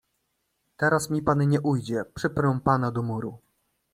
[0.77, 3.37] "Teraz mi pan nie ujdzie, przyprę pana do muru."